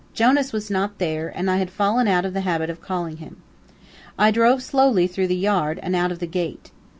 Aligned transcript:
Jonas 0.15 0.51
was 0.51 0.71
not 0.71 0.97
there, 0.97 1.31
and 1.35 1.47
I 1.47 1.57
had 1.57 1.69
fallen 1.69 2.07
out 2.07 2.25
of 2.25 2.33
the 2.33 2.41
habit 2.41 2.71
of 2.71 2.81
calling 2.81 3.17
him. 3.17 3.37
I 4.17 4.31
drove 4.31 4.63
slowly 4.63 5.05
through 5.05 5.27
the 5.27 5.35
yard 5.35 5.79
and 5.83 5.95
out 5.95 6.11
of 6.11 6.17
the 6.17 6.25
gate. 6.25 6.71